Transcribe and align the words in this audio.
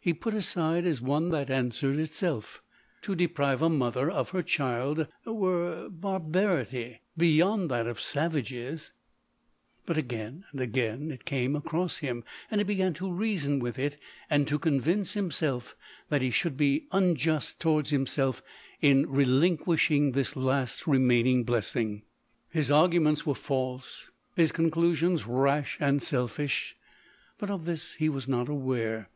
he 0.00 0.12
put 0.12 0.34
aside 0.34 0.84
as 0.86 1.00
one 1.00 1.28
that 1.28 1.50
answered 1.50 1.98
itself— 1.98 2.62
to 3.02 3.14
de 3.14 3.24
i 3.24 3.26
2 3.26 3.32
172 3.34 3.34
LODORE. 3.34 3.34
prive 3.34 3.62
a 3.62 3.70
mother 3.70 4.10
of 4.10 4.30
her 4.30 4.42
child 4.42 5.06
were 5.24 5.88
barbarity 5.90 7.00
be 7.16 7.36
yond 7.36 7.70
that 7.70 7.86
of 7.86 8.00
savages;— 8.00 8.90
but 9.86 9.96
again 9.98 10.44
and 10.50 10.60
again 10.60 11.12
it 11.12 11.24
came 11.26 11.54
across 11.54 11.98
him, 11.98 12.24
and 12.50 12.58
he 12.60 12.64
began 12.64 12.92
to 12.94 13.12
reason 13.12 13.60
with 13.60 13.78
it, 13.78 13.98
and 14.30 14.48
to 14.48 14.58
convince 14.58 15.12
himself 15.12 15.76
that 16.08 16.22
he 16.22 16.30
should 16.30 16.56
be 16.56 16.86
unjust 16.90 17.60
towards 17.60 17.90
himself 17.90 18.42
in 18.80 19.08
relinquishing 19.08 20.10
this 20.12 20.34
last 20.34 20.86
remaining 20.86 21.44
blessing. 21.44 22.02
His 22.48 22.70
arguments 22.70 23.24
were 23.26 23.34
false, 23.34 24.10
his 24.34 24.50
conclusions 24.52 25.26
rash 25.26 25.76
and 25.78 26.02
selfish; 26.02 26.74
but 27.36 27.50
of 27.50 27.64
this 27.66 27.94
he 27.94 28.08
was 28.08 28.26
not 28.26 28.48
aware. 28.48 29.10